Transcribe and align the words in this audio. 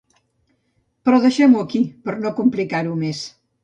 Però 1.05 1.21
deixem-ho 1.27 1.63
aquí, 1.69 1.85
per 2.09 2.19
no 2.25 2.37
complicar-ho 2.43 3.01
més. 3.09 3.27